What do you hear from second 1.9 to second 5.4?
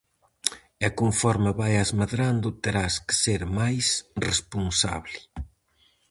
medrando terás que ser máis responsable.